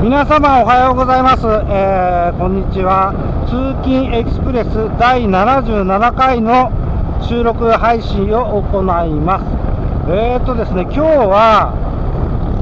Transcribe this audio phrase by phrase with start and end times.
[0.00, 3.10] 皆様おはようございます、えー、こんにちは。
[3.50, 6.70] 通勤エクスプレス第77回の
[7.20, 9.44] 収録配信を行います。
[10.06, 11.74] えーとですね今日は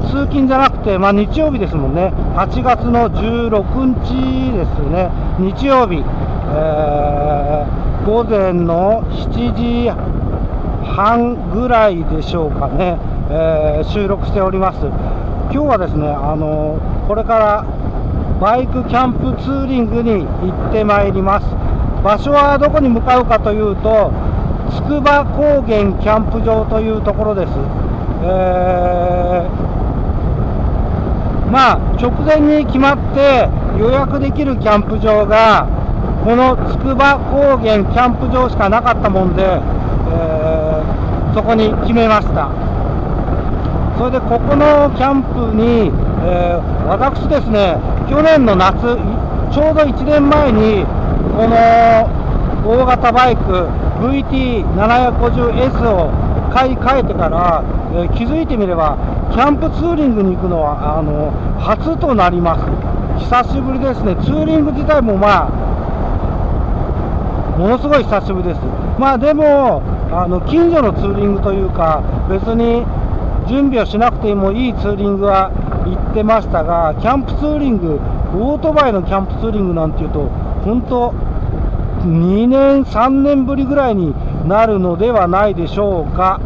[0.09, 2.11] 通勤じゃなくて、まあ、日曜日ですもんね。
[2.33, 3.61] 8月の16
[4.01, 5.11] 日ですね。
[5.37, 9.91] 日曜日、えー、午前の7時
[10.89, 12.97] 半ぐらいでしょうかね、
[13.29, 14.79] えー、収録しております。
[15.51, 17.65] 今日はですねあのこれから
[18.39, 21.45] バイクキャンプツーリングに行ってまいります。
[22.03, 24.11] 場所はどこに向かうかというと
[24.71, 27.51] 筑波高原キャンプ場というところです、
[28.23, 29.49] えー、
[31.51, 35.67] まあ直前に決まって予約できるキャンプ場が
[36.23, 42.51] この筑波高原キャンプ場しかなかったもんで、えー、そこに決めました。
[43.97, 48.77] それでここのキャンプに、えー、私ですね、去年の夏、
[49.51, 50.85] ちょうど1年前に、
[51.33, 52.05] この
[52.63, 53.41] 大型バイク
[53.97, 56.11] VT750S を
[56.53, 57.63] 買い替えてから、
[57.95, 58.99] えー、気づいてみれば、
[59.31, 62.61] キャンプツーリングに行くのはあの初となります。
[63.25, 65.49] 久しぶりですね、ツーリング自体もまあ、
[67.57, 68.61] ものすごい久しぶりです。
[68.99, 69.81] まあでも、
[70.11, 72.85] あの近所のツーリングというか、別に
[73.47, 75.51] 準備をしなくてもいいツーリングは
[75.85, 77.99] 行ってましたが、キャンプツーリング、
[78.35, 80.29] オートバイのキャンプツーリングなんていうと、
[80.65, 81.13] 本当、
[82.03, 84.13] 2年、3年ぶりぐらいに
[84.47, 86.41] なるのではないでしょうか。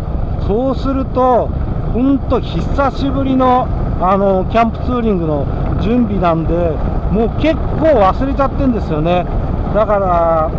[0.47, 1.49] そうすると、
[1.93, 3.67] 本当、久しぶりの
[3.99, 5.45] あのキャンプツーリングの
[5.81, 6.53] 準備なんで、
[7.11, 9.25] もう結構忘れちゃってるんですよね。
[9.73, 10.49] だから、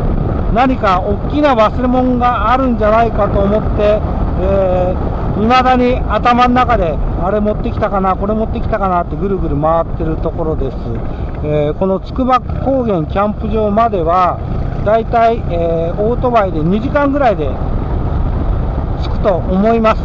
[0.54, 4.00] 何か大きな忘れ物があるんじゃないかと思って、
[4.40, 5.11] えー
[5.42, 10.76] 未だに頭の中で、あれ持ってきたかな、これ持ってきたかなってぐるぐる回ってるところです。
[11.44, 14.38] えー、この筑波高原キャンプ場までは、
[14.84, 17.50] だいたい、えー、オートバイで2時間ぐらいで
[19.02, 20.02] 着くと思います。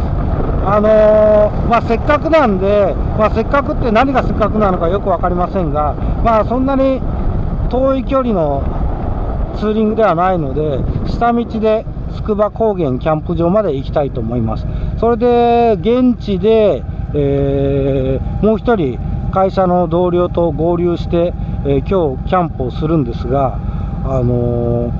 [0.66, 5.94] あのー、まあ、せっかくなんで、まあ、せっかくって何がせっかくなのかよく分かりませんが、
[6.24, 7.00] まあ、そんなに
[7.70, 8.64] 遠い距離の
[9.58, 14.66] ツーリングではないので、下道で筑波高原キャンプ場まで行きたいと思います。
[14.98, 16.82] それで、現地で、
[17.14, 18.98] えー、もう1人、
[19.30, 23.58] 会社の同僚と合流して、えー、今日キャンプをするんですが、
[24.04, 24.92] あのー、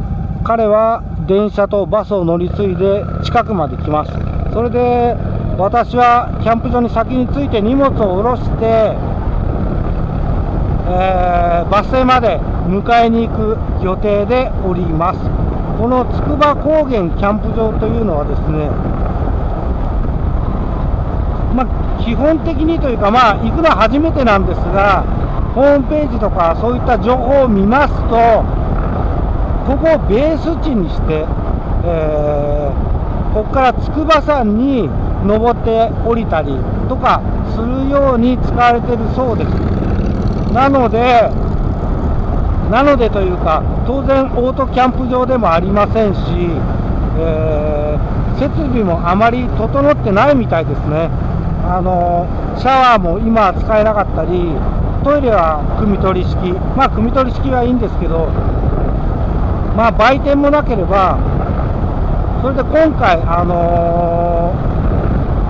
[0.44, 4.12] 彼は電車とバスを乗り継いで近くまで来ます。
[4.52, 5.16] それで、
[5.58, 8.94] 私はキャンプ場に先に着いて荷物を下ろして、
[10.90, 12.38] えー、バス停まで
[12.68, 15.47] 迎えに行く予定でおります。
[15.78, 18.66] この筑波高原キャンプ場というのはですね、
[21.54, 25.06] まあ、基本的にというか、まあ、行くのは初めてなんですが、
[25.54, 28.42] ホームページとかそういった情報を見ますと、
[29.70, 31.22] ここをベース地にして、
[31.86, 34.90] えー、ここから筑波山に
[35.22, 37.22] 登って降りたりとか
[37.54, 39.50] するように使われているそうです。
[40.50, 41.30] なので、
[42.70, 46.20] なのでというか、当然オートキャンプ場でもありませんし、
[47.18, 51.08] えー、設備もあまり整ってないみたいですね。
[51.64, 54.52] あのシャワーも今は使えなかったり、
[55.02, 58.26] トイレは汲み取り式、まあ汲み取り式はいいんですけど、
[59.76, 61.16] まあ売店もなければ、
[62.42, 64.52] それで今回、あの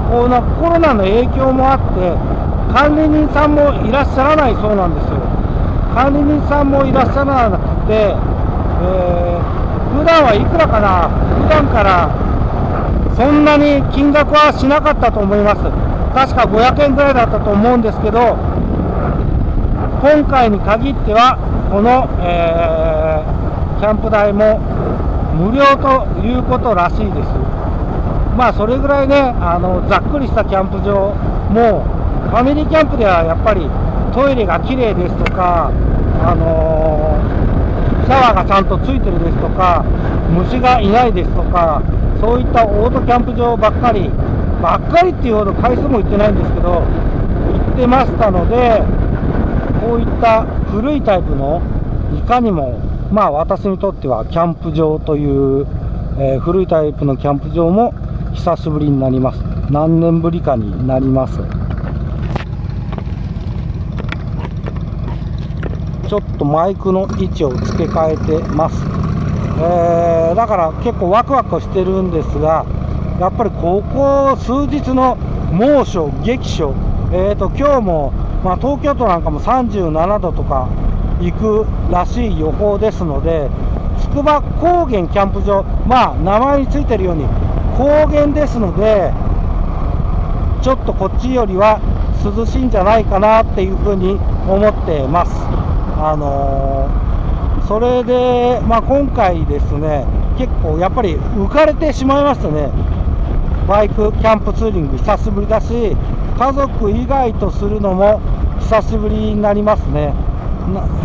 [0.09, 2.15] ー、このコロナの影響もあって、
[2.73, 5.28] 管理人さんもいらっしゃらないそうなんですよ。
[5.99, 9.43] 管理人さんもいらっしゃらなくて、えー、
[9.99, 11.11] 普段はいくらかな、
[11.43, 12.15] 普段から
[13.17, 15.63] そんなに金額はしなかったと思います。
[16.15, 18.39] 確か500円ぐらいだったと思うんですけど、
[19.99, 21.35] 今回に限っては、
[21.67, 24.63] この、えー、キャンプ代も
[25.35, 27.27] 無料ということらしいです。
[28.39, 31.11] まあ、それぐらいね、あのざっくりしたキャンプ場、
[31.51, 31.83] も
[32.31, 33.67] ファミリーキャンプではやっぱり
[34.15, 35.73] トイレが綺麗ですとか、
[36.21, 39.85] あのー、シャワーがちゃんとついてるですとか、
[40.31, 41.83] 虫がいないですとか、
[42.21, 44.11] そういったオートキャンプ場ばっかり、
[44.63, 48.83] ばっかりっていうほど回数も行ってないんですけど、行ってましたので、
[49.81, 51.63] こういった古いタイプの、
[52.17, 52.81] いかにも、
[53.13, 55.67] まあ私にとってはキャンプ場という、
[56.19, 57.95] えー、古いタイプのキャンプ場も
[58.35, 59.39] 久しぶりになります。
[59.71, 61.58] 何年ぶりかになります。
[66.09, 68.77] ちょっとマイクの位置を付け替えてます。
[69.61, 72.65] えー、だから結構ワクワクしてるんですが、
[73.21, 75.17] やっぱりここ数日の
[75.53, 76.73] 猛暑、激暑、
[77.13, 78.13] えーと、今日も
[78.45, 80.69] まあ、東京都なんかも37度とか
[81.21, 83.51] 行くらしい予報ですので、
[84.01, 87.25] 筑波高原キャンプ場、まあ、名前についてるように
[87.77, 89.13] 高原ですので、
[90.63, 91.81] ちょっとこっちよりは
[92.25, 94.13] 涼しいんじゃないかなっていうふうに
[94.47, 95.33] 思ってます。
[96.01, 100.07] あのー、それで、まあ、今回ですね、
[100.39, 102.71] 結構やっぱり浮かれてしまいましたね。
[103.67, 105.97] バイクキャンプツーリング久しぶりだし、
[106.39, 108.21] 家族以外とするのも
[108.61, 110.15] 久しぶりになりますね。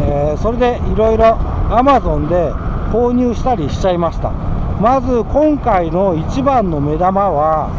[0.06, 1.38] えー、それでいろいろ
[1.69, 2.54] Amazon で
[2.92, 4.31] 購入したりしちゃいました。
[4.80, 7.69] まず今回の一番の目玉は、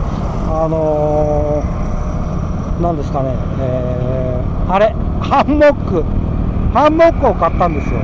[0.49, 6.05] あのー、なんですかね、えー、あれ、ハンモック、
[6.75, 8.01] ハンモックを買ったんですよ。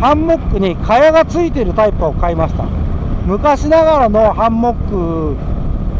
[0.00, 2.64] ハンモックに蚊帳がついてるタイプを買いました。
[3.24, 5.36] 昔ながらのハンモック、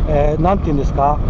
[0.09, 1.21] えー、て言うんですか、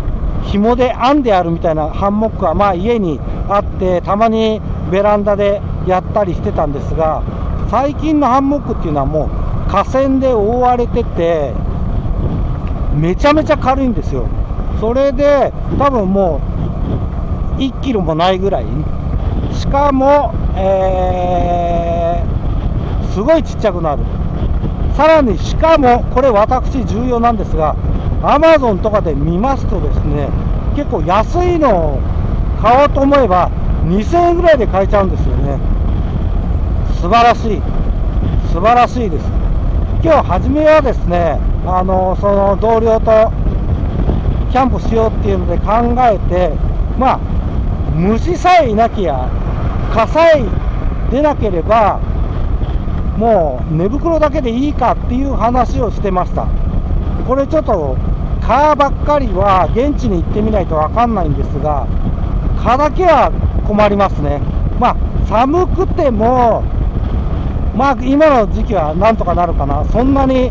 [0.44, 7.22] 紐で編んであるみたいなハンモックはまあ家にあって、たまにベランダでやったりしてたんですが、
[7.70, 11.52] 最近のハンモックっていうのはもう河川で覆われてて、
[12.96, 14.26] めちゃめちゃ軽いんですよ。
[14.80, 16.40] それで、多分も
[17.58, 18.64] う1キロもないぐらい。
[19.52, 24.02] しかも、えー、すごいちっちゃくなる。
[24.96, 27.74] さらに、しかも、これ私重要なんですが、
[28.22, 30.28] アマゾンとかで見ますとですね、
[30.76, 32.00] 結構安いのを
[32.60, 33.50] 買おうと思えば、
[33.86, 35.58] 2000円ぐらいで買えちゃうんですよね。
[37.00, 37.62] 素晴らしい。
[38.52, 39.24] 素晴らしいです。
[40.02, 43.32] 今日初めはですね、あの、その同僚と
[44.50, 46.52] キャンプしようっていうので考えて、
[46.98, 47.20] まあ、
[48.00, 49.28] 虫さえいなきゃ、
[49.92, 50.42] 火災
[51.10, 52.00] 出なければ、
[53.18, 56.46] もう寝袋だけでいいかっていう話をしてました。
[57.26, 57.98] これちょっと、
[58.40, 61.86] 蚊ばっかりは現地に行ってみないとわかんないんですが、
[62.64, 63.30] 蚊だけは
[63.68, 64.40] 困りますね。
[64.78, 64.96] まあ、
[65.28, 66.62] 寒くても、
[67.76, 69.84] まあ、今の時期はなんとかなるかな。
[69.84, 70.50] そんなに、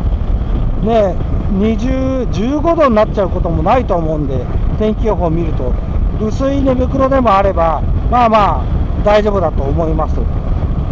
[0.84, 1.16] ね、
[1.58, 4.46] 20、15度になっちゃうこともないと思うんで、
[4.78, 5.74] 天気予報を見ると、
[6.20, 8.64] 薄い寝袋でもあれば、まあまあ、
[9.04, 10.16] 大丈夫だと思います。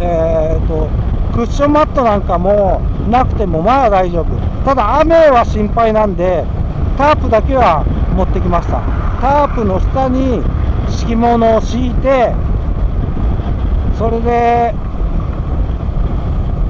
[0.01, 0.89] えーと、
[1.33, 4.35] クッションマットなんかもなくてもまあ大丈夫。
[4.65, 6.43] ただ雨は心配なんで、
[6.97, 7.85] タープだけは
[8.15, 8.81] 持ってきました。
[9.21, 10.41] タープの下に
[10.89, 12.33] 敷物を敷いて、
[13.97, 14.73] それで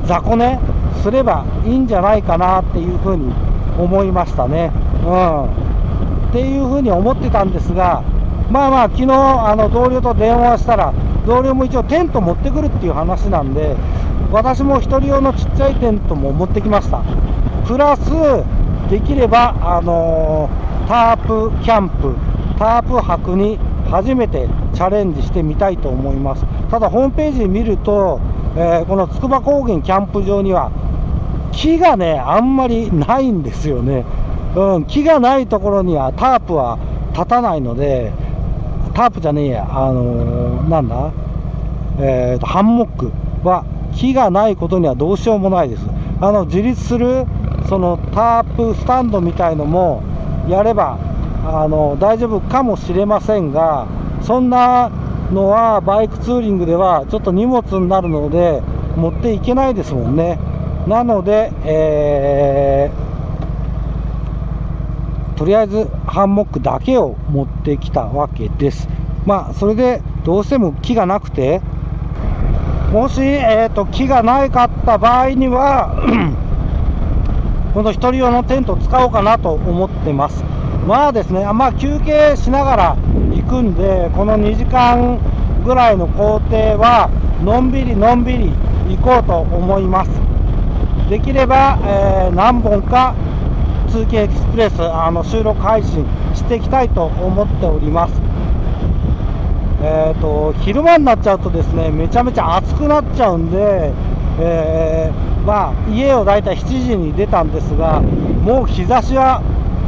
[0.05, 0.59] 雑魚寝
[1.01, 3.31] すればいいんじゃないかなっていうふうに
[3.77, 4.71] 思いましたね。
[5.05, 5.45] うん。
[5.45, 8.03] っていうふうに思ってたんですが、
[8.49, 10.93] まあまあ、昨日あの同僚と電話したら、
[11.27, 13.75] 同僚も一応テント持ってくるっていう話なんで、
[14.31, 17.03] 私も1人用のちっちゃいテントも持ってきました。
[17.67, 18.09] プラス、
[18.89, 22.15] できれば、あのー、タープキャンプ、
[22.57, 23.59] タープ泊に
[23.91, 26.43] 初めてチャレンジしてみたいと思います。
[26.71, 28.19] ただ、ホームページ見ると、
[28.55, 30.71] えー、この筑波高原キャンプ場には、
[31.51, 34.05] 木がね、あんまりないんですよね。
[34.55, 36.79] うん、木がないところにはタープは
[37.13, 38.11] 立たないので、
[38.99, 41.13] タープじゃねえや、あのー、なんだ、
[42.01, 43.13] えーと、ハンモック
[43.47, 43.63] は
[43.95, 45.85] 木がないことにはどうしようもないです。
[46.19, 47.25] あの、自立する、
[47.69, 50.03] そのタープスタンドみたいのも
[50.49, 50.97] やれば、
[51.45, 53.87] あの、大丈夫かもしれませんが、
[54.21, 54.89] そんな
[55.31, 58.61] のはバイクツーリングではちょっと荷物になるので、
[58.97, 60.37] 持っていけないですもんね。
[60.87, 68.87] なので、えー、とりあえずハンモックだけを持ってきたわけです。
[69.25, 71.61] まあ、それでどうしても木がなくて、
[72.91, 75.93] もし、えーと、木がないかった場合には
[77.73, 80.43] この1人用のテント使おうかなと思ってます。
[80.87, 82.97] まあですね、まあ、休憩しながら
[83.31, 85.19] 行くんで、この2時間
[85.63, 87.11] ぐらいの工程は、
[87.43, 88.51] のんびりのんびり
[88.89, 90.11] 行こうと思います。
[91.09, 93.13] できれば、えー、何本か
[93.89, 96.05] 通勤エクスプレスあの収録配信
[96.35, 98.13] していきたいと思っております。
[99.81, 103.93] えーと、昼間になっちゃうとですねめちゃめちゃ暑くなっちゃうんで、
[104.39, 109.41] えー、まあ、家をだいたい7時に出たんですがもう日差しは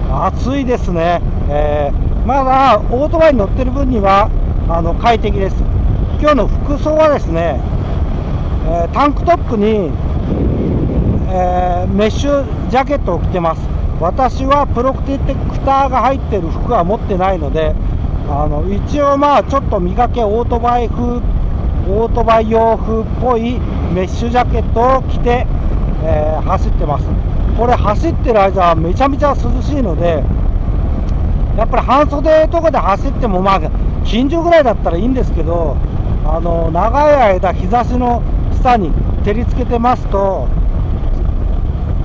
[0.10, 4.30] 暑いですね、えー、まだオートバイに乗ってる分には
[4.70, 5.58] あの快適です
[6.22, 7.60] 今日の服装はですね、
[8.68, 9.92] えー、タンクトップに
[11.34, 13.81] えー、メッシュジャケットを着てます。
[14.02, 17.76] 私はプロテクターが入ってる服は持ってないので、
[18.28, 21.22] あの一応まあちょっと見かけオートバイ風、
[21.88, 23.60] オートバイ用風っぽい
[23.94, 25.46] メッシュジャケットを着て、
[26.04, 27.06] えー、走ってます。
[27.56, 30.24] これ走ってる間はめちゃめちゃ涼しいので、
[31.56, 33.62] やっぱり半袖とかで走ってもまあ
[34.04, 35.78] 近所ぐらいだったらいいんですけど、
[36.26, 38.24] あの長い間、日差しの
[38.64, 38.92] 下に
[39.24, 40.48] 照りつけてますと、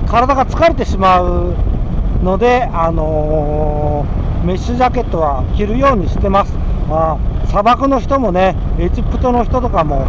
[0.05, 1.55] 体が疲れてしまう
[2.23, 6.53] ので、あのー、メッシュジャケットは着るようにしてます。
[6.89, 10.05] まあ、砂漠の人もね、エジプトの人とかも、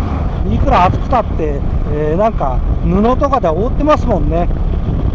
[0.52, 1.60] いくら暑くたって、
[1.92, 4.48] えー、なんか布とかで覆ってますもんね。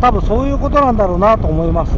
[0.01, 1.97] 多分そういうことなんだろうなと思います。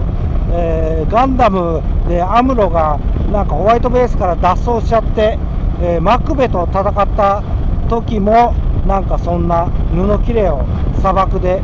[0.52, 3.00] えー、ガンダムでアムロが
[3.32, 5.40] なんかホワイトベースから脱走しちゃって、
[5.82, 7.44] えー、マクベと戦った
[7.90, 8.54] 時も
[8.86, 10.64] なんかそんな布切れを
[11.00, 11.62] 砂漠で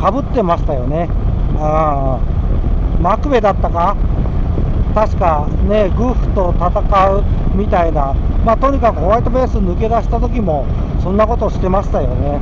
[0.00, 1.08] かぶってましたよね。
[1.58, 2.18] あ
[3.00, 3.96] マクベだったか？
[4.94, 6.70] 確かね、グーフと戦
[7.10, 7.24] う
[7.54, 8.14] みたいな、
[8.46, 10.64] まあ、とにかくホワイトベース抜け出した時も
[11.02, 12.40] そんなことをしてましたよね。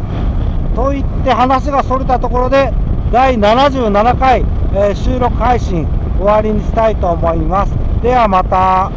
[0.76, 2.72] と言って話がそれたところで
[3.10, 4.40] 第77回、
[4.72, 7.72] えー、収録配信終わりにしたいと思います。
[8.02, 8.92] ではまた。